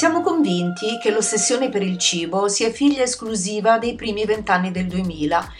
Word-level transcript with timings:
Siamo 0.00 0.22
convinti 0.22 0.96
che 0.96 1.10
l'ossessione 1.10 1.68
per 1.68 1.82
il 1.82 1.98
cibo 1.98 2.48
sia 2.48 2.70
figlia 2.70 3.02
esclusiva 3.02 3.76
dei 3.76 3.96
primi 3.96 4.24
vent'anni 4.24 4.70
del 4.70 4.86
2000, 4.86 5.52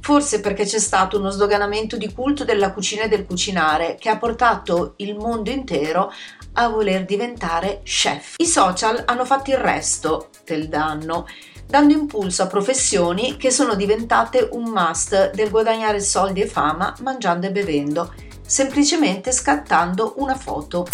forse 0.00 0.40
perché 0.40 0.64
c'è 0.64 0.80
stato 0.80 1.16
uno 1.16 1.30
sdoganamento 1.30 1.96
di 1.96 2.12
culto 2.12 2.44
della 2.44 2.72
cucina 2.72 3.04
e 3.04 3.08
del 3.08 3.24
cucinare 3.24 3.94
che 3.94 4.08
ha 4.08 4.18
portato 4.18 4.94
il 4.96 5.14
mondo 5.14 5.50
intero 5.50 6.10
a 6.54 6.66
voler 6.66 7.04
diventare 7.04 7.82
chef. 7.84 8.34
I 8.38 8.46
social 8.46 9.00
hanno 9.06 9.24
fatto 9.24 9.52
il 9.52 9.58
resto 9.58 10.30
del 10.44 10.68
danno 10.68 11.28
dando 11.64 11.92
impulso 11.92 12.42
a 12.42 12.48
professioni 12.48 13.36
che 13.36 13.52
sono 13.52 13.76
diventate 13.76 14.48
un 14.50 14.70
must 14.70 15.30
del 15.34 15.50
guadagnare 15.50 16.00
soldi 16.00 16.40
e 16.40 16.48
fama 16.48 16.92
mangiando 17.02 17.46
e 17.46 17.52
bevendo, 17.52 18.12
semplicemente 18.44 19.30
scattando 19.30 20.14
una 20.16 20.34
foto. 20.34 20.84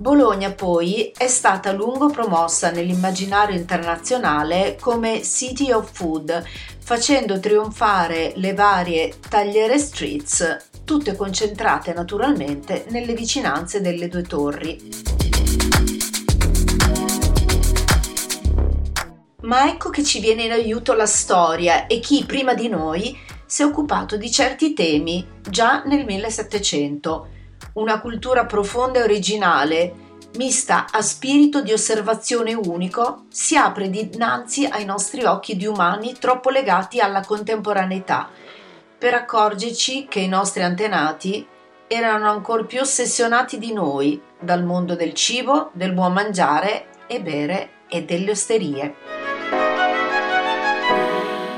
Bologna 0.00 0.50
poi 0.50 1.12
è 1.14 1.28
stata 1.28 1.68
a 1.68 1.72
lungo 1.74 2.08
promossa 2.08 2.70
nell'immaginario 2.70 3.54
internazionale 3.54 4.78
come 4.80 5.22
City 5.22 5.70
of 5.72 5.90
Food, 5.92 6.42
facendo 6.78 7.38
trionfare 7.38 8.32
le 8.36 8.54
varie 8.54 9.12
tagliere 9.28 9.78
streets, 9.78 10.70
tutte 10.84 11.14
concentrate 11.14 11.92
naturalmente 11.92 12.86
nelle 12.88 13.12
vicinanze 13.12 13.82
delle 13.82 14.08
due 14.08 14.22
torri. 14.22 14.78
Ma 19.42 19.68
ecco 19.68 19.90
che 19.90 20.02
ci 20.02 20.20
viene 20.20 20.44
in 20.44 20.52
aiuto 20.52 20.94
la 20.94 21.04
storia 21.04 21.86
e 21.86 22.00
chi 22.00 22.24
prima 22.24 22.54
di 22.54 22.68
noi 22.68 23.14
si 23.44 23.60
è 23.60 23.66
occupato 23.66 24.16
di 24.16 24.30
certi 24.30 24.72
temi 24.72 25.26
già 25.42 25.82
nel 25.84 26.06
1700 26.06 27.38
una 27.74 28.00
cultura 28.00 28.46
profonda 28.46 29.00
e 29.00 29.02
originale, 29.02 29.94
mista 30.36 30.86
a 30.90 31.02
spirito 31.02 31.62
di 31.62 31.72
osservazione 31.72 32.54
unico, 32.54 33.24
si 33.28 33.56
apre 33.56 33.90
dinanzi 33.90 34.66
ai 34.66 34.84
nostri 34.84 35.24
occhi 35.24 35.56
di 35.56 35.66
umani 35.66 36.16
troppo 36.18 36.50
legati 36.50 37.00
alla 37.00 37.20
contemporaneità, 37.20 38.28
per 38.98 39.14
accorgerci 39.14 40.06
che 40.08 40.20
i 40.20 40.28
nostri 40.28 40.62
antenati 40.62 41.46
erano 41.86 42.30
ancora 42.30 42.64
più 42.64 42.80
ossessionati 42.80 43.58
di 43.58 43.72
noi 43.72 44.20
dal 44.38 44.64
mondo 44.64 44.94
del 44.94 45.14
cibo, 45.14 45.70
del 45.72 45.92
buon 45.92 46.12
mangiare 46.12 46.86
e 47.06 47.20
bere 47.20 47.70
e 47.88 48.04
delle 48.04 48.30
osterie. 48.30 48.94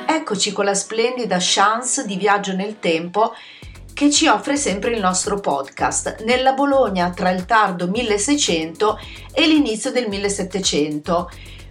Eccoci 0.06 0.52
con 0.52 0.64
la 0.64 0.74
splendida 0.74 1.36
chance 1.38 2.06
di 2.06 2.16
viaggio 2.16 2.54
nel 2.54 2.78
tempo 2.78 3.34
che 3.94 4.10
ci 4.10 4.26
offre 4.26 4.56
sempre 4.56 4.92
il 4.92 5.00
nostro 5.00 5.38
podcast, 5.38 6.22
nella 6.24 6.52
Bologna 6.52 7.10
tra 7.10 7.30
il 7.30 7.44
tardo 7.44 7.88
1600 7.88 8.98
e 9.32 9.46
l'inizio 9.46 9.90
del 9.90 10.08
1700, 10.08 11.30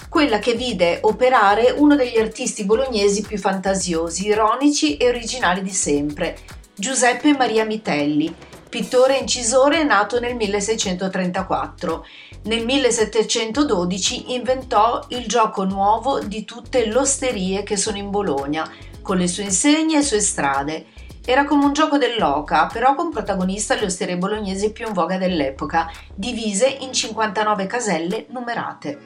quella 0.10 0.40
che 0.40 0.54
vide 0.54 1.00
operare 1.04 1.72
uno 1.72 1.96
degli 1.96 2.18
artisti 2.18 2.66
bolognesi 2.66 3.22
più 3.22 3.38
fantasiosi, 3.38 4.28
ironici 4.28 4.98
e 4.98 5.08
originali 5.08 5.62
di 5.62 5.72
sempre, 5.72 6.38
Giuseppe 6.76 7.34
Maria 7.34 7.66
Mitelli, 7.66 8.34
pittore 8.68 9.18
e 9.18 9.22
incisore 9.22 9.84
nato 9.84 10.20
nel 10.20 10.36
1634. 10.36 12.06
Nel 12.44 12.66
1712 12.66 14.34
inventò 14.34 15.06
il 15.10 15.26
gioco 15.28 15.64
nuovo 15.64 16.20
di 16.20 16.44
tutte 16.44 16.86
le 16.86 16.96
osterie 16.96 17.64
che 17.64 17.78
sono 17.78 17.98
in 17.98 18.10
Bologna, 18.10 18.70
con 19.02 19.18
le 19.18 19.28
sue 19.28 19.44
insegne 19.44 20.00
e 20.00 20.04
sue 20.04 20.20
strade 20.20 20.86
era 21.26 21.46
come 21.46 21.66
un 21.66 21.74
gioco 21.74 21.98
dell'oca, 21.98 22.68
però 22.72 22.96
con 22.96 23.12
protagonista 23.12 23.76
le 23.76 23.86
osterie 23.86 24.18
bolognesi 24.18 24.72
più 24.72 24.88
in 24.88 24.94
voga 24.94 25.18
dell'epoca, 25.18 25.92
divise 26.16 26.68
in 26.68 26.92
59 26.92 27.68
caselle 27.68 28.26
numerate. 28.30 29.00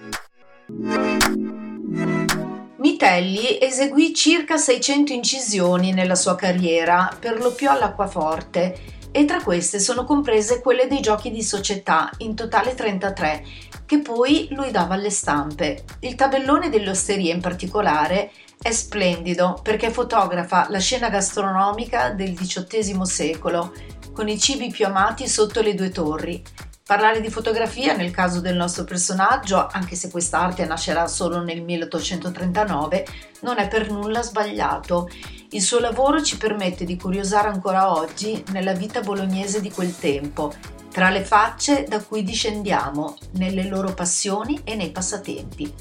Mitelli 2.77 3.59
eseguì 3.59 4.13
circa 4.13 4.57
600 4.57 5.11
incisioni 5.11 5.91
nella 5.91 6.15
sua 6.15 6.35
carriera, 6.35 7.11
per 7.19 7.39
lo 7.39 7.51
più 7.51 7.69
all'acquaforte, 7.69 8.93
e 9.11 9.25
tra 9.25 9.41
queste 9.41 9.79
sono 9.79 10.03
comprese 10.03 10.61
quelle 10.61 10.87
dei 10.87 10.99
giochi 10.99 11.31
di 11.31 11.41
società, 11.41 12.09
in 12.17 12.35
totale 12.35 12.75
33, 12.75 13.43
che 13.85 13.99
poi 13.99 14.47
lui 14.51 14.71
dava 14.71 14.95
alle 14.95 15.09
stampe. 15.09 15.83
Il 16.01 16.15
tabellone 16.15 16.69
delle 16.69 16.89
osterie 16.89 17.33
in 17.33 17.41
particolare 17.41 18.31
è 18.61 18.71
splendido 18.71 19.59
perché 19.61 19.91
fotografa 19.91 20.67
la 20.69 20.79
scena 20.79 21.09
gastronomica 21.09 22.09
del 22.09 22.33
XVIII 22.33 23.05
secolo, 23.05 23.73
con 24.13 24.27
i 24.27 24.39
cibi 24.39 24.69
più 24.69 24.85
amati 24.85 25.27
sotto 25.27 25.61
le 25.61 25.75
due 25.75 25.89
torri. 25.89 26.43
Parlare 26.87 27.19
di 27.19 27.31
fotografia 27.31 27.95
nel 27.95 28.11
caso 28.11 28.41
del 28.41 28.55
nostro 28.55 28.83
personaggio, 28.83 29.67
anche 29.71 29.95
se 29.95 30.11
quest'arte 30.11 30.65
nascerà 30.65 31.07
solo 31.07 31.41
nel 31.41 31.63
1839, 31.63 33.07
non 33.41 33.57
è 33.57 33.67
per 33.67 33.89
nulla 33.89 34.21
sbagliato. 34.21 35.09
Il 35.49 35.63
suo 35.63 35.79
lavoro 35.79 36.21
ci 36.21 36.37
permette 36.37 36.85
di 36.85 36.95
curiosare 36.95 37.47
ancora 37.47 37.91
oggi 37.91 38.43
nella 38.51 38.73
vita 38.73 39.01
bolognese 39.01 39.61
di 39.61 39.71
quel 39.71 39.97
tempo, 39.97 40.53
tra 40.91 41.09
le 41.09 41.23
facce 41.23 41.85
da 41.87 42.03
cui 42.03 42.23
discendiamo, 42.23 43.17
nelle 43.31 43.63
loro 43.63 43.93
passioni 43.95 44.61
e 44.63 44.75
nei 44.75 44.91
passatempi. 44.91 45.73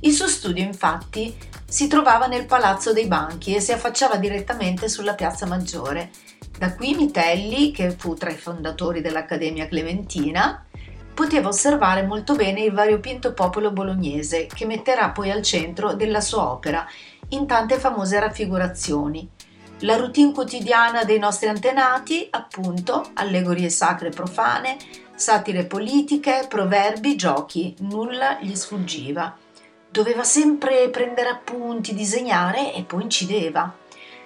Il 0.00 0.12
suo 0.12 0.26
studio 0.26 0.64
infatti 0.64 1.36
si 1.70 1.86
trovava 1.86 2.26
nel 2.26 2.46
Palazzo 2.46 2.94
dei 2.94 3.06
Banchi 3.06 3.54
e 3.54 3.60
si 3.60 3.72
affacciava 3.72 4.16
direttamente 4.16 4.88
sulla 4.88 5.12
Piazza 5.12 5.44
Maggiore. 5.44 6.08
Da 6.58 6.74
qui 6.74 6.94
Mitelli, 6.94 7.72
che 7.72 7.90
fu 7.90 8.14
tra 8.14 8.30
i 8.30 8.38
fondatori 8.38 9.02
dell'Accademia 9.02 9.68
Clementina, 9.68 10.64
poteva 11.12 11.48
osservare 11.48 12.06
molto 12.06 12.34
bene 12.34 12.62
il 12.62 12.72
variopinto 12.72 13.34
popolo 13.34 13.70
bolognese 13.70 14.46
che 14.46 14.64
metterà 14.64 15.10
poi 15.10 15.30
al 15.30 15.42
centro 15.42 15.92
della 15.92 16.22
sua 16.22 16.50
opera 16.50 16.86
in 17.30 17.46
tante 17.46 17.78
famose 17.78 18.18
raffigurazioni. 18.18 19.28
La 19.80 19.96
routine 19.96 20.32
quotidiana 20.32 21.04
dei 21.04 21.18
nostri 21.18 21.48
antenati, 21.48 22.28
appunto, 22.30 23.10
allegorie 23.12 23.68
sacre 23.68 24.08
e 24.08 24.12
profane, 24.12 24.78
satire 25.14 25.66
politiche, 25.66 26.46
proverbi, 26.48 27.14
giochi, 27.14 27.76
nulla 27.80 28.38
gli 28.40 28.54
sfuggiva. 28.54 29.36
Doveva 29.98 30.22
sempre 30.22 30.90
prendere 30.90 31.28
appunti, 31.28 31.92
disegnare 31.92 32.72
e 32.72 32.84
poi 32.84 33.02
incideva. 33.02 33.74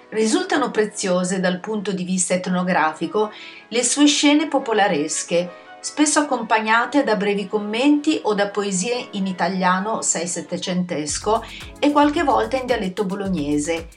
Risultano 0.09 0.69
preziose 0.69 1.39
dal 1.39 1.59
punto 1.59 1.93
di 1.93 2.03
vista 2.03 2.35
etnografico 2.35 3.31
le 3.69 3.83
sue 3.83 4.05
scene 4.05 4.47
popolaresche, 4.47 5.49
spesso 5.79 6.19
accompagnate 6.19 7.03
da 7.03 7.15
brevi 7.15 7.47
commenti 7.47 8.19
o 8.21 8.35
da 8.35 8.49
poesie 8.49 9.07
in 9.13 9.25
italiano 9.25 10.01
6-700esco 10.01 11.41
e 11.79 11.91
qualche 11.91 12.21
volta 12.21 12.55
in 12.55 12.67
dialetto 12.67 13.05
bolognese. 13.05 13.87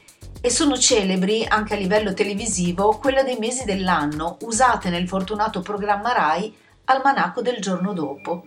E 0.41 0.49
sono 0.49 0.79
celebri 0.79 1.45
anche 1.47 1.75
a 1.75 1.77
livello 1.77 2.15
televisivo 2.15 2.97
quelle 2.97 3.23
dei 3.23 3.37
mesi 3.37 3.67
dell'anno, 3.67 4.39
usate 4.45 4.89
nel 4.89 5.07
fortunato 5.07 5.61
programma 5.61 6.15
RAI 6.15 6.57
Almanacco 6.87 7.43
del 7.43 7.61
giorno 7.61 7.93
dopo. 7.93 8.45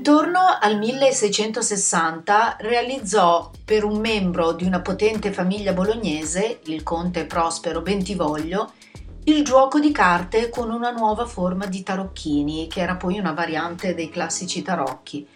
Intorno 0.00 0.56
al 0.58 0.78
1660 0.78 2.56
realizzò 2.60 3.50
per 3.62 3.84
un 3.84 4.00
membro 4.00 4.52
di 4.52 4.64
una 4.64 4.80
potente 4.80 5.30
famiglia 5.30 5.74
bolognese, 5.74 6.60
il 6.64 6.82
conte 6.82 7.26
Prospero 7.26 7.82
Bentivoglio, 7.82 8.72
il 9.24 9.44
gioco 9.44 9.78
di 9.78 9.92
carte 9.92 10.48
con 10.48 10.70
una 10.70 10.90
nuova 10.90 11.26
forma 11.26 11.66
di 11.66 11.82
tarocchini, 11.82 12.66
che 12.66 12.80
era 12.80 12.96
poi 12.96 13.18
una 13.18 13.32
variante 13.32 13.92
dei 13.92 14.08
classici 14.08 14.62
tarocchi. 14.62 15.28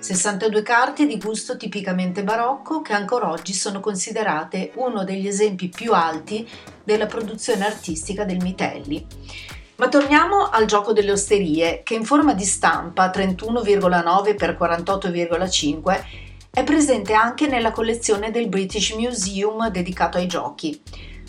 62 0.00 0.62
carte 0.62 1.06
di 1.06 1.16
gusto 1.16 1.56
tipicamente 1.56 2.24
barocco 2.24 2.82
che 2.82 2.94
ancora 2.94 3.30
oggi 3.30 3.52
sono 3.52 3.78
considerate 3.78 4.72
uno 4.74 5.04
degli 5.04 5.28
esempi 5.28 5.68
più 5.68 5.92
alti 5.92 6.44
della 6.82 7.06
produzione 7.06 7.64
artistica 7.64 8.24
del 8.24 8.38
Mitelli. 8.38 9.06
Ma 9.78 9.86
torniamo 9.86 10.48
al 10.48 10.66
gioco 10.66 10.92
delle 10.92 11.12
osterie, 11.12 11.84
che 11.84 11.94
in 11.94 12.04
forma 12.04 12.34
di 12.34 12.44
stampa 12.44 13.10
31,9 13.10 14.34
x 14.34 14.44
48,5 14.58 16.04
è 16.50 16.64
presente 16.64 17.12
anche 17.12 17.46
nella 17.46 17.70
collezione 17.70 18.32
del 18.32 18.48
British 18.48 18.90
Museum 18.90 19.68
dedicato 19.70 20.18
ai 20.18 20.26
giochi. 20.26 20.82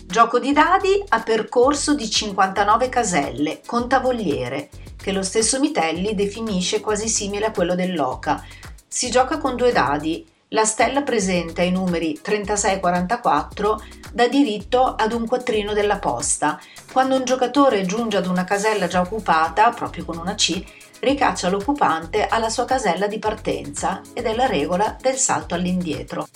Gioco 0.04 0.40
di 0.40 0.52
dadi 0.52 1.00
a 1.10 1.20
percorso 1.20 1.94
di 1.94 2.10
59 2.10 2.88
caselle, 2.88 3.60
con 3.64 3.88
tavoliere, 3.88 4.68
che 4.96 5.12
lo 5.12 5.22
stesso 5.22 5.60
Mitelli 5.60 6.16
definisce 6.16 6.80
quasi 6.80 7.06
simile 7.06 7.46
a 7.46 7.52
quello 7.52 7.76
dell'oca. 7.76 8.44
Si 8.88 9.12
gioca 9.12 9.38
con 9.38 9.54
due 9.54 9.70
dadi, 9.70 10.26
la 10.52 10.64
stella 10.64 11.02
presenta 11.02 11.62
i 11.62 11.70
numeri 11.70 12.18
36 12.20 12.74
e 12.74 12.80
44 12.80 13.84
dà 14.12 14.26
diritto 14.26 14.96
ad 14.96 15.12
un 15.12 15.26
quattrino 15.26 15.72
della 15.72 15.98
posta. 15.98 16.58
Quando 16.90 17.14
un 17.14 17.24
giocatore 17.24 17.86
giunge 17.86 18.16
ad 18.16 18.26
una 18.26 18.42
casella 18.42 18.88
già 18.88 19.00
occupata, 19.00 19.70
proprio 19.70 20.04
con 20.04 20.18
una 20.18 20.34
C, 20.34 20.60
ricaccia 21.00 21.48
l'occupante 21.48 22.26
alla 22.26 22.48
sua 22.48 22.64
casella 22.64 23.06
di 23.06 23.20
partenza 23.20 24.00
ed 24.12 24.26
è 24.26 24.34
la 24.34 24.46
regola 24.46 24.96
del 25.00 25.14
salto 25.14 25.54
all'indietro. 25.54 26.26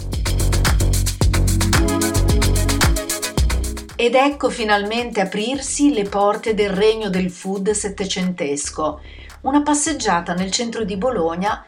Ed 3.97 4.15
ecco 4.15 4.49
finalmente 4.49 5.21
aprirsi 5.21 5.93
le 5.93 6.05
porte 6.05 6.55
del 6.55 6.71
regno 6.71 7.09
del 7.09 7.31
food 7.31 7.71
settecentesco, 7.71 9.01
una 9.43 9.63
passeggiata 9.63 10.35
nel 10.35 10.53
centro 10.53 10.85
di 10.85 10.97
Bologna 10.97 11.67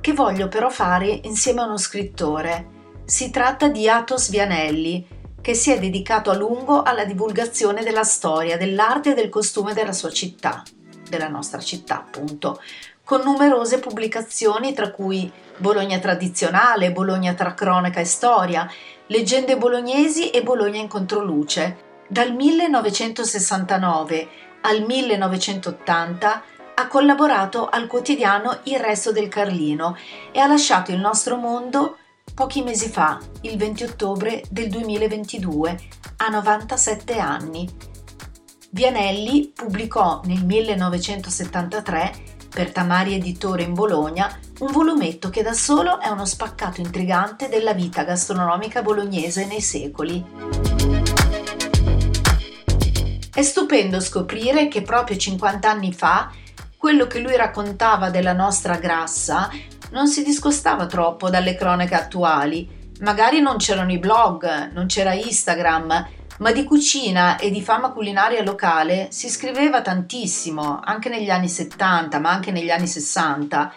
che 0.00 0.12
voglio 0.12 0.48
però 0.48 0.68
fare 0.70 1.20
insieme 1.24 1.60
a 1.60 1.66
uno 1.66 1.78
scrittore. 1.78 2.74
Si 3.04 3.30
tratta 3.30 3.68
di 3.68 3.88
Atos 3.88 4.30
Vianelli, 4.30 5.06
che 5.40 5.54
si 5.54 5.70
è 5.70 5.78
dedicato 5.78 6.30
a 6.30 6.36
lungo 6.36 6.82
alla 6.82 7.04
divulgazione 7.04 7.82
della 7.82 8.04
storia, 8.04 8.56
dell'arte 8.56 9.12
e 9.12 9.14
del 9.14 9.28
costume 9.28 9.74
della 9.74 9.92
sua 9.92 10.10
città, 10.10 10.62
della 11.08 11.28
nostra 11.28 11.60
città 11.60 11.98
appunto, 11.98 12.60
con 13.04 13.22
numerose 13.22 13.78
pubblicazioni 13.78 14.72
tra 14.72 14.90
cui 14.90 15.30
Bologna 15.58 15.98
tradizionale, 15.98 16.92
Bologna 16.92 17.34
tra 17.34 17.54
cronaca 17.54 18.00
e 18.00 18.04
storia, 18.04 18.68
Leggende 19.08 19.56
bolognesi 19.56 20.30
e 20.30 20.42
Bologna 20.42 20.80
in 20.80 20.88
controluce. 20.88 21.84
Dal 22.08 22.34
1969 22.34 24.28
al 24.62 24.82
1980 24.82 26.42
ha 26.78 26.88
collaborato 26.88 27.68
al 27.68 27.86
quotidiano 27.86 28.58
Il 28.64 28.78
Resto 28.78 29.10
del 29.10 29.28
Carlino 29.28 29.96
e 30.30 30.40
ha 30.40 30.46
lasciato 30.46 30.92
il 30.92 30.98
nostro 30.98 31.36
mondo 31.36 31.96
pochi 32.34 32.62
mesi 32.62 32.90
fa, 32.90 33.18
il 33.42 33.56
20 33.56 33.84
ottobre 33.84 34.42
del 34.50 34.68
2022, 34.68 35.78
a 36.18 36.28
97 36.28 37.18
anni. 37.18 37.66
Vianelli 38.70 39.52
pubblicò 39.54 40.20
nel 40.24 40.44
1973 40.44 42.12
per 42.50 42.72
Tamari 42.72 43.14
Editore 43.14 43.62
in 43.62 43.72
Bologna 43.72 44.38
un 44.58 44.70
volumetto 44.70 45.30
che 45.30 45.42
da 45.42 45.54
solo 45.54 45.98
è 45.98 46.08
uno 46.08 46.26
spaccato 46.26 46.82
intrigante 46.82 47.48
della 47.48 47.72
vita 47.72 48.04
gastronomica 48.04 48.82
bolognese 48.82 49.46
nei 49.46 49.62
secoli. 49.62 50.24
È 53.32 53.42
stupendo 53.42 53.98
scoprire 54.00 54.68
che 54.68 54.82
proprio 54.82 55.16
50 55.16 55.70
anni 55.70 55.92
fa 55.94 56.30
quello 56.76 57.06
che 57.06 57.20
lui 57.20 57.36
raccontava 57.36 58.10
della 58.10 58.32
nostra 58.32 58.76
grassa 58.76 59.50
non 59.90 60.08
si 60.08 60.22
discostava 60.22 60.86
troppo 60.86 61.30
dalle 61.30 61.54
cronache 61.54 61.94
attuali. 61.94 62.68
Magari 63.00 63.40
non 63.40 63.56
c'erano 63.56 63.92
i 63.92 63.98
blog, 63.98 64.72
non 64.72 64.86
c'era 64.86 65.12
Instagram, 65.12 66.08
ma 66.38 66.52
di 66.52 66.64
cucina 66.64 67.36
e 67.36 67.50
di 67.50 67.62
fama 67.62 67.92
culinaria 67.92 68.42
locale 68.42 69.08
si 69.10 69.28
scriveva 69.28 69.80
tantissimo, 69.80 70.80
anche 70.82 71.08
negli 71.08 71.30
anni 71.30 71.48
70, 71.48 72.18
ma 72.18 72.30
anche 72.30 72.50
negli 72.50 72.70
anni 72.70 72.86
60. 72.86 73.72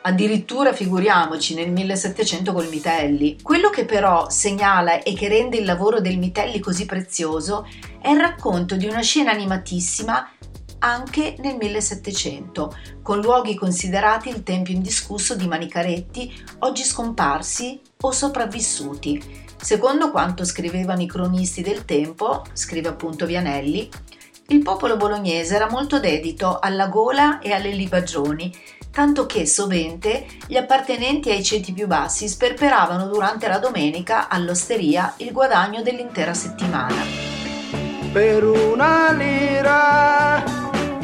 Addirittura 0.00 0.72
figuriamoci 0.72 1.54
nel 1.54 1.70
1700 1.70 2.52
col 2.52 2.68
Mitelli. 2.68 3.38
Quello 3.42 3.68
che 3.68 3.84
però 3.84 4.30
segnala 4.30 5.02
e 5.02 5.12
che 5.12 5.28
rende 5.28 5.58
il 5.58 5.64
lavoro 5.64 6.00
del 6.00 6.18
Mitelli 6.18 6.60
così 6.60 6.86
prezioso 6.86 7.68
è 8.00 8.08
il 8.10 8.20
racconto 8.20 8.76
di 8.76 8.86
una 8.86 9.02
scena 9.02 9.32
animatissima 9.32 10.30
anche 10.80 11.36
nel 11.38 11.56
1700, 11.56 12.76
con 13.02 13.20
luoghi 13.20 13.54
considerati 13.54 14.28
il 14.28 14.42
tempio 14.42 14.74
indiscusso 14.74 15.34
di 15.34 15.46
Manicaretti, 15.46 16.44
oggi 16.60 16.84
scomparsi 16.84 17.80
o 18.00 18.10
sopravvissuti. 18.10 19.46
Secondo 19.60 20.10
quanto 20.10 20.44
scrivevano 20.44 21.02
i 21.02 21.06
cronisti 21.06 21.62
del 21.62 21.84
tempo, 21.84 22.44
scrive 22.52 22.88
appunto 22.88 23.26
Vianelli, 23.26 23.88
il 24.50 24.62
popolo 24.62 24.96
bolognese 24.96 25.56
era 25.56 25.68
molto 25.68 26.00
dedito 26.00 26.58
alla 26.58 26.86
gola 26.86 27.38
e 27.40 27.52
alle 27.52 27.72
libagioni, 27.72 28.54
tanto 28.90 29.26
che 29.26 29.46
sovente 29.46 30.26
gli 30.46 30.56
appartenenti 30.56 31.30
ai 31.30 31.44
ceti 31.44 31.72
più 31.72 31.86
bassi 31.86 32.28
sperperavano 32.28 33.08
durante 33.08 33.46
la 33.46 33.58
domenica 33.58 34.28
all'osteria 34.28 35.14
il 35.18 35.32
guadagno 35.32 35.82
dell'intera 35.82 36.32
settimana. 36.32 36.96
Per 38.10 38.42
una 38.42 39.12
lira 39.12 40.57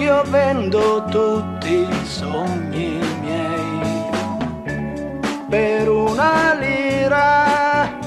io 0.04 0.22
vendo 0.24 1.02
tutti 1.06 1.72
i 1.72 2.06
sogni 2.06 3.00
miei. 3.22 4.10
Per 5.48 5.88
una 5.88 6.52
lira 6.52 7.98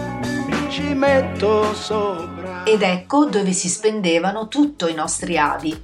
ci 0.70 0.94
metto 0.94 1.74
sopra. 1.74 2.64
Ed 2.66 2.84
ecco 2.84 3.26
dove 3.26 3.52
si 3.52 3.68
spendevano 3.68 4.48
tutto 4.48 4.88
i 4.88 4.94
nostri 4.94 5.40
avi. 5.40 5.76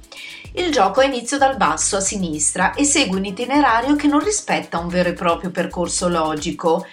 Il 0.52 0.70
gioco 0.70 1.00
ha 1.00 1.04
inizio 1.04 1.36
dal 1.36 1.56
basso 1.56 1.96
a 1.96 2.00
sinistra 2.00 2.74
e 2.74 2.84
segue 2.84 3.18
un 3.18 3.24
itinerario 3.24 3.96
che 3.96 4.06
non 4.06 4.22
rispetta 4.22 4.78
un 4.78 4.86
vero 4.86 5.08
e 5.08 5.14
proprio 5.14 5.50
percorso 5.50 6.08
logico. 6.08 6.86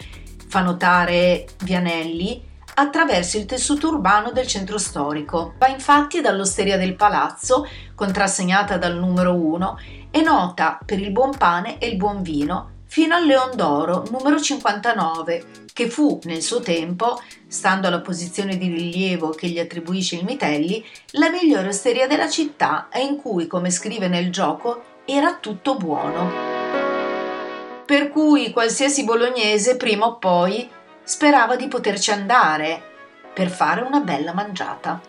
Fa 0.48 0.62
notare 0.62 1.46
Vianelli 1.60 2.50
attraverso 2.82 3.38
il 3.38 3.46
tessuto 3.46 3.90
urbano 3.90 4.32
del 4.32 4.48
centro 4.48 4.78
storico. 4.78 5.54
Va 5.58 5.68
infatti 5.68 6.20
dall'osteria 6.20 6.78
del 6.78 6.96
palazzo, 6.96 7.68
contrassegnata 7.96 8.78
dal 8.78 8.98
numero 8.98 9.34
1, 9.34 9.80
e 10.12 10.22
nota 10.22 10.80
per 10.84 11.00
il 11.00 11.12
buon 11.12 11.36
pane 11.38 11.78
e 11.78 11.88
il 11.88 11.96
buon 11.96 12.22
vino, 12.22 12.80
fino 12.86 13.16
al 13.16 13.26
Leon 13.26 13.56
d'Oro, 13.56 14.04
numero 14.12 14.40
59, 14.40 15.46
che 15.74 15.90
fu 15.90 16.20
nel 16.24 16.42
suo 16.42 16.60
tempo, 16.60 17.22
stando 17.48 17.88
alla 17.88 18.02
posizione 18.02 18.58
di 18.58 18.68
rilievo 18.68 19.30
che 19.30 19.48
gli 19.48 19.60
attribuisce 19.60 20.16
il 20.16 20.26
Mitelli, 20.26 20.84
la 21.12 21.30
migliore 21.30 21.70
osteria 21.70 22.08
della 22.08 22.30
città 22.30 22.90
e 22.92 23.02
in 23.02 23.16
cui, 23.16 23.48
come 23.48 23.70
scrive 23.70 24.08
nel 24.08 24.32
gioco, 24.32 24.84
era 25.06 25.38
tutto 25.40 25.76
buono. 25.76 26.30
Per 27.86 28.10
cui 28.10 28.52
qualsiasi 28.52 29.04
bolognese 29.04 29.78
prima 29.78 30.06
o 30.06 30.18
poi 30.18 30.70
sperava 31.04 31.56
di 31.56 31.68
poterci 31.68 32.12
andare 32.12 32.82
per 33.34 33.50
fare 33.50 33.82
una 33.82 34.00
bella 34.00 34.34
mangiata. 34.34 35.02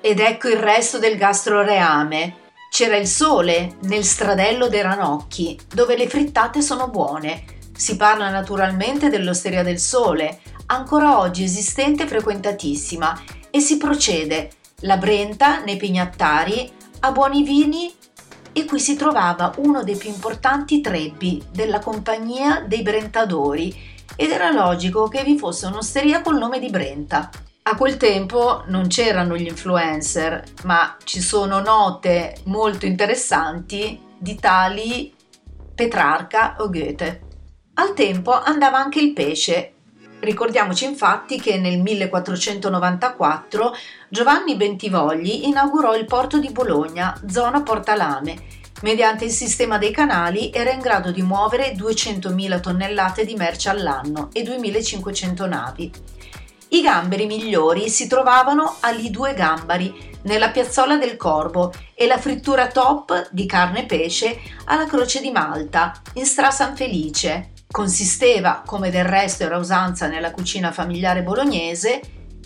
Ed 0.00 0.20
ecco 0.20 0.48
il 0.48 0.56
resto 0.56 0.98
del 0.98 1.16
gastroreame. 1.16 2.36
C'era 2.70 2.96
il 2.96 3.06
sole 3.06 3.76
nel 3.82 4.04
stradello 4.04 4.68
dei 4.68 4.80
Ranocchi, 4.80 5.58
dove 5.72 5.96
le 5.96 6.08
frittate 6.08 6.62
sono 6.62 6.88
buone. 6.88 7.44
Si 7.76 7.96
parla 7.96 8.30
naturalmente 8.30 9.10
dell'Osteria 9.10 9.62
del 9.62 9.78
Sole, 9.78 10.40
ancora 10.66 11.18
oggi 11.18 11.44
esistente 11.44 12.04
e 12.04 12.06
frequentatissima, 12.06 13.20
e 13.50 13.60
si 13.60 13.76
procede 13.76 14.50
la 14.80 14.96
Brenta 14.96 15.62
nei 15.62 15.76
Pignattari 15.76 16.70
a 17.00 17.12
buoni 17.12 17.42
vini 17.42 17.94
e 18.52 18.64
qui 18.64 18.78
si 18.78 18.96
trovava 18.96 19.52
uno 19.58 19.82
dei 19.82 19.96
più 19.96 20.10
importanti 20.10 20.80
trebbi 20.80 21.42
della 21.50 21.78
compagnia 21.78 22.64
dei 22.66 22.82
Brentadori 22.82 23.91
ed 24.16 24.30
era 24.30 24.50
logico 24.50 25.08
che 25.08 25.22
vi 25.22 25.38
fosse 25.38 25.66
un'osteria 25.66 26.20
col 26.20 26.38
nome 26.38 26.58
di 26.58 26.70
Brenta. 26.70 27.30
A 27.64 27.76
quel 27.76 27.96
tempo 27.96 28.64
non 28.66 28.88
c'erano 28.88 29.36
gli 29.36 29.46
influencer, 29.46 30.42
ma 30.64 30.96
ci 31.04 31.20
sono 31.20 31.60
note 31.60 32.36
molto 32.44 32.86
interessanti 32.86 34.00
di 34.18 34.34
tali 34.34 35.14
Petrarca 35.74 36.56
o 36.58 36.68
Goethe. 36.68 37.20
Al 37.74 37.94
tempo 37.94 38.32
andava 38.32 38.78
anche 38.78 39.00
il 39.00 39.12
pesce. 39.12 39.72
Ricordiamoci 40.20 40.84
infatti 40.84 41.40
che 41.40 41.58
nel 41.58 41.80
1494 41.80 43.74
Giovanni 44.08 44.56
Bentivogli 44.56 45.46
inaugurò 45.46 45.96
il 45.96 46.04
porto 46.04 46.38
di 46.38 46.50
Bologna, 46.50 47.18
zona 47.26 47.62
Portalame, 47.62 48.60
mediante 48.80 49.24
il 49.24 49.30
sistema 49.30 49.78
dei 49.78 49.92
canali 49.92 50.50
era 50.52 50.72
in 50.72 50.80
grado 50.80 51.10
di 51.12 51.22
muovere 51.22 51.74
200.000 51.74 52.60
tonnellate 52.60 53.24
di 53.24 53.34
merce 53.34 53.68
all'anno 53.68 54.30
e 54.32 54.42
2.500 54.42 55.48
navi. 55.48 55.92
I 56.68 56.80
gamberi 56.80 57.26
migliori 57.26 57.90
si 57.90 58.06
trovavano 58.06 58.76
agli 58.80 59.10
due 59.10 59.34
gambari, 59.34 60.10
nella 60.22 60.50
piazzola 60.50 60.96
del 60.96 61.16
Corvo, 61.16 61.72
e 61.94 62.06
la 62.06 62.16
frittura 62.16 62.68
top 62.68 63.28
di 63.30 63.44
carne 63.44 63.82
e 63.82 63.86
pesce 63.86 64.40
alla 64.64 64.86
Croce 64.86 65.20
di 65.20 65.30
Malta, 65.30 65.92
in 66.14 66.24
Stra 66.24 66.50
San 66.50 66.74
Felice. 66.74 67.50
Consisteva, 67.70 68.62
come 68.64 68.90
del 68.90 69.04
resto 69.04 69.44
era 69.44 69.58
usanza 69.58 70.06
nella 70.06 70.30
cucina 70.30 70.72
familiare 70.72 71.22
bolognese, 71.22 72.00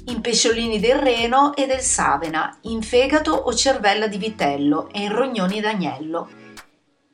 in 0.08 0.20
pesciolini 0.20 0.78
del 0.78 0.98
Reno 0.98 1.54
e 1.56 1.66
del 1.66 1.80
Savena, 1.80 2.56
in 2.62 2.82
fegato 2.82 3.32
o 3.32 3.52
cervella 3.54 4.06
di 4.06 4.18
vitello 4.18 4.88
e 4.92 5.00
in 5.00 5.12
rognoni 5.12 5.60
d'agnello. 5.60 6.28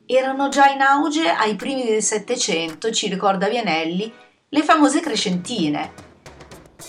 Erano 0.05 0.49
già 0.49 0.67
in 0.67 0.81
auge 0.81 1.27
ai 1.27 1.55
primi 1.55 1.85
del 1.85 2.03
Settecento, 2.03 2.91
ci 2.91 3.07
ricorda 3.07 3.47
Vianelli, 3.47 4.13
le 4.49 4.61
famose 4.61 4.99
crescentine. 4.99 6.11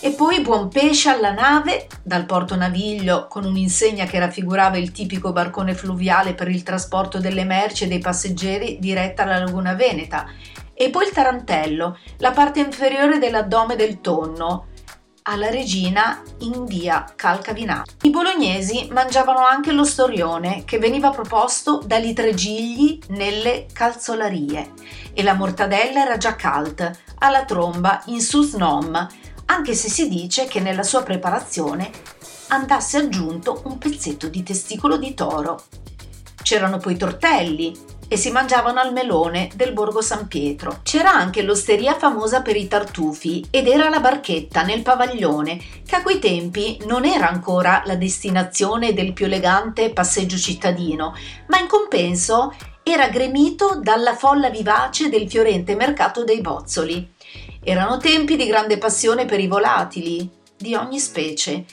E 0.01 0.11
poi 0.11 0.41
buon 0.41 0.69
pesce 0.69 1.09
alla 1.09 1.33
nave, 1.33 1.87
dal 2.03 2.27
porto 2.27 2.55
Naviglio, 2.55 3.27
con 3.29 3.45
un'insegna 3.45 4.05
che 4.05 4.19
raffigurava 4.19 4.77
il 4.77 4.93
tipico 4.93 5.33
barcone 5.33 5.73
fluviale 5.73 6.35
per 6.35 6.49
il 6.49 6.63
trasporto 6.63 7.19
delle 7.19 7.45
merci 7.45 7.85
e 7.85 7.87
dei 7.87 8.01
passeggeri 8.01 8.79
diretta 8.79 9.23
alla 9.23 9.39
laguna 9.39 9.73
Veneta, 9.73 10.27
e 10.75 10.91
poi 10.91 11.07
il 11.07 11.13
tarantello, 11.13 11.97
la 12.19 12.33
parte 12.33 12.61
inferiore 12.61 13.19
dell'addome 13.19 13.77
del 13.77 14.01
tonno, 14.01 14.67
alla 15.27 15.49
regina 15.49 16.23
in 16.41 16.67
via 16.67 17.05
Calcavinà. 17.17 17.83
I 18.03 18.11
bolognesi 18.11 18.89
mangiavano 18.91 19.39
anche 19.39 19.73
lo 19.73 19.85
storione 19.85 20.65
che 20.67 20.79
veniva 20.79 21.11
proposto 21.11 21.81
dagli 21.85 22.13
tregigli 22.13 22.99
nelle 23.09 23.67
calzolarie 23.73 24.73
e 25.15 25.23
la 25.23 25.33
mortadella 25.33 26.03
era 26.03 26.19
già 26.19 26.37
calt 26.37 26.91
alla 27.21 27.45
tromba 27.47 28.03
in 28.07 28.21
susnom, 28.21 29.07
anche 29.47 29.75
se 29.75 29.89
si 29.89 30.11
dice 30.11 30.45
che 30.45 30.61
nella 30.61 30.83
sua 30.83 31.03
preparazione 31.03 31.91
andasse 32.49 32.99
aggiunto 32.99 33.63
un 33.65 33.79
pezzetto 33.79 34.29
di 34.29 34.43
testicolo 34.43 34.99
di 34.99 35.15
toro. 35.15 35.63
C'erano 36.43 36.77
poi 36.77 36.99
tortelli, 36.99 37.75
e 38.15 38.17
si 38.17 38.31
mangiavano 38.31 38.79
al 38.79 38.93
melone 38.93 39.51
del 39.57 39.73
Borgo 39.73 40.01
San 40.01 40.29
Pietro. 40.29 40.79
C'era 40.85 41.13
anche 41.13 41.43
l'osteria 41.43 41.99
famosa 41.99 42.43
per 42.43 42.55
i 42.55 42.69
tartufi 42.69 43.45
ed 43.51 43.67
era 43.67 43.89
la 43.89 43.99
barchetta 43.99 44.63
nel 44.63 44.83
pavaglione, 44.83 45.61
che 45.85 45.97
a 45.97 46.03
quei 46.03 46.21
tempi 46.21 46.79
non 46.87 47.05
era 47.05 47.29
ancora 47.29 47.83
la 47.85 47.97
destinazione 47.97 48.95
del 48.95 49.15
più 49.15 49.25
elegante 49.25 49.91
passeggio 49.91 50.37
cittadino, 50.37 51.13
ma 51.49 51.59
in 51.59 51.67
compenso 51.67 52.55
era 52.85 53.09
gremito 53.09 53.81
dalla 53.83 54.15
folla 54.15 54.49
vivace 54.49 55.09
del 55.09 55.29
fiorente 55.29 55.75
mercato 55.75 56.23
dei 56.23 56.41
bozzoli. 56.41 57.15
Erano 57.65 57.97
tempi 57.97 58.37
di 58.37 58.47
grande 58.47 58.79
passione 58.79 59.25
per 59.25 59.41
i 59.41 59.49
volatili, 59.49 60.31
di 60.57 60.77
ogni 60.77 61.01
specie. 61.01 61.65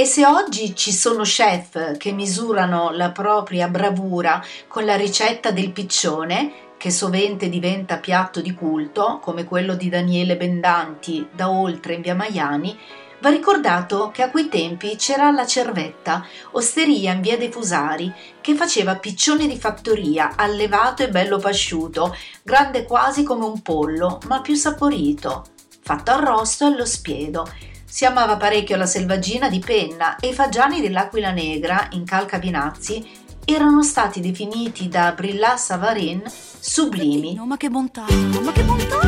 E 0.00 0.06
se 0.06 0.24
oggi 0.24 0.74
ci 0.74 0.92
sono 0.92 1.24
chef 1.24 1.98
che 1.98 2.10
misurano 2.12 2.90
la 2.90 3.10
propria 3.10 3.68
bravura 3.68 4.42
con 4.66 4.86
la 4.86 4.96
ricetta 4.96 5.50
del 5.50 5.72
piccione, 5.72 6.52
che 6.78 6.90
sovente 6.90 7.50
diventa 7.50 7.98
piatto 7.98 8.40
di 8.40 8.54
culto, 8.54 9.18
come 9.20 9.44
quello 9.44 9.74
di 9.74 9.90
Daniele 9.90 10.38
Bendanti 10.38 11.28
da 11.30 11.50
oltre 11.50 11.92
in 11.92 12.00
via 12.00 12.14
Maiani, 12.14 12.78
va 13.20 13.28
ricordato 13.28 14.10
che 14.10 14.22
a 14.22 14.30
quei 14.30 14.48
tempi 14.48 14.96
c'era 14.96 15.30
la 15.30 15.44
Cervetta, 15.44 16.26
osteria 16.52 17.12
in 17.12 17.20
via 17.20 17.36
dei 17.36 17.52
Fusari, 17.52 18.10
che 18.40 18.54
faceva 18.54 18.96
piccione 18.96 19.46
di 19.46 19.58
fattoria, 19.58 20.32
allevato 20.34 21.02
e 21.02 21.10
bello 21.10 21.36
pasciuto, 21.36 22.16
grande 22.42 22.84
quasi 22.84 23.22
come 23.22 23.44
un 23.44 23.60
pollo, 23.60 24.18
ma 24.28 24.40
più 24.40 24.54
saporito, 24.54 25.44
fatto 25.82 26.10
arrosto 26.10 26.64
allo 26.64 26.86
spiedo 26.86 27.68
si 27.90 28.04
amava 28.04 28.36
parecchio 28.36 28.76
la 28.76 28.86
selvaggina 28.86 29.48
di 29.48 29.58
penna 29.58 30.14
e 30.20 30.28
i 30.28 30.32
fagiani 30.32 30.80
dell'aquila 30.80 31.32
negra 31.32 31.88
in 31.90 32.04
Calcabinazzi 32.04 33.04
erano 33.44 33.82
stati 33.82 34.20
definiti 34.20 34.88
da 34.88 35.10
Brillat 35.10 35.58
Savarin 35.58 36.22
sublimi. 36.26 37.34
No, 37.34 37.46
ma 37.46 37.56
che 37.56 37.68
bontà, 37.68 38.04
ma 38.42 38.52
che 38.52 38.62
bontà! 38.62 39.02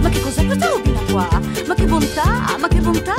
Ma 0.00 0.08
che 0.08 0.20
cos'è 0.22 0.46
questa 0.46 0.68
robina 0.68 0.98
qua? 1.10 1.28
Ma 1.66 1.74
che 1.74 1.84
bontà, 1.84 2.56
ma 2.58 2.68
che 2.68 2.80
bontà! 2.80 3.14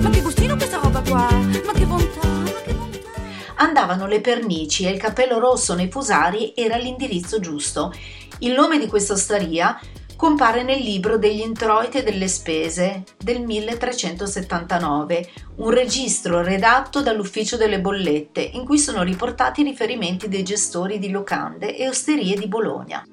Ma 0.00 0.10
che 0.10 0.22
gustino 0.22 0.56
questa 0.56 0.78
roba 0.78 1.02
qua! 1.02 1.28
Ma 1.30 1.72
che 1.72 1.86
bontà, 1.86 2.26
ma 2.26 2.60
che 2.64 2.72
bontà! 2.72 3.10
Andavano 3.54 4.08
le 4.08 4.20
pernici 4.20 4.86
e 4.86 4.90
il 4.90 4.98
cappello 4.98 5.38
rosso 5.38 5.74
nei 5.74 5.88
fusari 5.88 6.52
era 6.56 6.76
l'indirizzo 6.76 7.38
giusto. 7.38 7.94
Il 8.40 8.54
nome 8.54 8.78
di 8.78 8.88
questa 8.88 9.12
osteria 9.12 9.78
compare 10.18 10.64
nel 10.64 10.80
libro 10.80 11.16
degli 11.16 11.42
introiti 11.42 11.98
e 11.98 12.02
delle 12.02 12.26
spese 12.26 13.04
del 13.16 13.40
1379, 13.40 15.30
un 15.58 15.70
registro 15.70 16.42
redatto 16.42 17.02
dall'ufficio 17.02 17.56
delle 17.56 17.80
bollette 17.80 18.40
in 18.40 18.64
cui 18.64 18.80
sono 18.80 19.04
riportati 19.04 19.60
i 19.60 19.64
riferimenti 19.64 20.26
dei 20.26 20.42
gestori 20.42 20.98
di 20.98 21.10
locande 21.10 21.76
e 21.76 21.88
osterie 21.88 22.36
di 22.36 22.48
Bologna. 22.48 23.06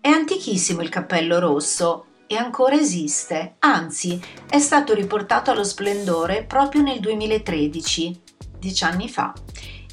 È 0.00 0.08
antichissimo 0.08 0.82
il 0.82 0.88
cappello 0.88 1.38
rosso 1.38 2.06
e 2.26 2.34
ancora 2.34 2.74
esiste, 2.74 3.54
anzi 3.60 4.20
è 4.50 4.58
stato 4.58 4.92
riportato 4.92 5.52
allo 5.52 5.62
splendore 5.62 6.42
proprio 6.42 6.82
nel 6.82 6.98
2013, 6.98 8.22
dieci 8.58 8.82
anni 8.82 9.08
fa, 9.08 9.32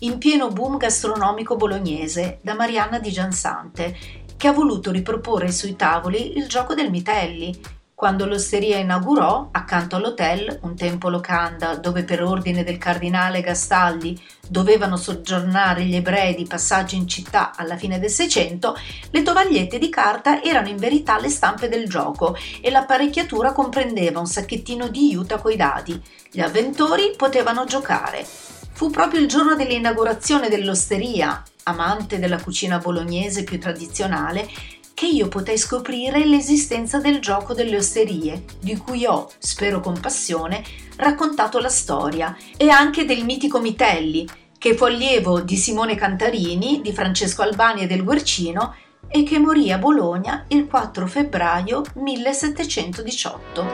in 0.04 0.18
pieno 0.18 0.48
boom 0.48 0.78
gastronomico 0.78 1.56
bolognese 1.56 2.40
da 2.42 2.56
Marianna 2.56 2.98
di 2.98 3.12
Giansante 3.12 3.96
che 4.42 4.48
ha 4.48 4.54
voluto 4.54 4.90
riproporre 4.90 5.52
sui 5.52 5.76
tavoli 5.76 6.36
il 6.36 6.48
gioco 6.48 6.74
del 6.74 6.90
Mitelli, 6.90 7.56
quando 7.94 8.26
l'osteria 8.26 8.80
inaugurò, 8.80 9.50
accanto 9.52 9.98
all'hotel, 9.98 10.62
un 10.64 10.76
tempo 10.76 11.10
locanda 11.10 11.76
dove 11.76 12.04
per 12.04 12.24
ordine 12.24 12.64
del 12.64 12.80
cardinale 12.80 13.42
Gastaldi 13.42 14.20
dovevano 14.48 14.98
soggiornare 14.98 15.84
gli 15.84 15.94
ebrei 15.94 16.34
di 16.34 16.48
passaggio 16.48 16.96
in 16.96 17.08
città 17.08 17.52
alla 17.56 17.78
fine 17.78 18.00
del 18.00 18.10
Seicento, 18.10 18.76
le 19.12 19.22
tovagliette 19.22 19.78
di 19.78 19.90
carta 19.90 20.42
erano 20.42 20.70
in 20.70 20.78
verità 20.78 21.20
le 21.20 21.30
stampe 21.30 21.70
del 21.70 21.88
gioco 21.88 22.36
e 22.62 22.72
l'apparecchiatura 22.72 23.52
comprendeva 23.52 24.20
un 24.20 24.26
sacchettino 24.26 24.88
di 24.88 25.12
juta 25.12 25.38
coi 25.38 25.56
dadi. 25.56 26.02
Gli 26.32 26.42
avventori 26.42 27.14
potevano 27.16 27.66
giocare. 27.66 28.26
Fu 28.26 28.90
proprio 28.90 29.20
il 29.20 29.28
giorno 29.28 29.54
dell'inaugurazione 29.54 30.50
dell'osteria, 30.50 31.44
amante 31.64 32.20
della 32.20 32.42
cucina 32.42 32.78
bolognese 32.78 33.44
più 33.44 33.60
tradizionale, 33.60 34.48
che 34.94 35.08
io 35.08 35.28
potei 35.30 35.58
scoprire 35.58 36.26
l'esistenza 36.26 37.00
del 37.00 37.20
gioco 37.20 37.54
delle 37.54 37.78
osterie, 37.78 38.44
di 38.60 38.78
cui 38.78 39.06
ho, 39.06 39.30
spero 39.40 39.80
con 39.80 40.00
passione, 40.00 40.64
raccontato 40.98 41.60
la 41.60 41.70
storia, 41.70 42.38
e 42.56 42.70
anche 42.70 43.06
del 43.06 43.26
mitico 43.26 43.60
Mitelli, 43.60 44.28
che 44.58 44.76
fu 44.76 44.84
allievo 44.84 45.42
di 45.42 45.56
Simone 45.56 45.96
Cantarini, 45.96 46.82
di 46.82 46.94
Francesco 46.94 47.42
Albani 47.42 47.82
e 47.82 47.88
del 47.88 48.04
Guercino, 48.04 48.76
e 49.08 49.24
che 49.24 49.40
morì 49.40 49.72
a 49.72 49.80
Bologna 49.80 50.46
il 50.50 50.68
4 50.68 51.08
febbraio 51.08 51.82
1718. 51.96 53.66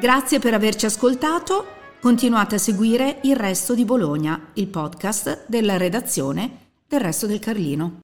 Grazie 0.00 0.38
per 0.38 0.54
averci 0.54 0.86
ascoltato 0.86 1.80
Continuate 2.02 2.56
a 2.56 2.58
seguire 2.58 3.20
Il 3.22 3.36
Resto 3.36 3.76
di 3.76 3.84
Bologna, 3.84 4.48
il 4.54 4.66
podcast 4.66 5.44
della 5.46 5.76
redazione 5.76 6.70
del 6.88 6.98
Resto 6.98 7.28
del 7.28 7.38
Carlino. 7.38 8.00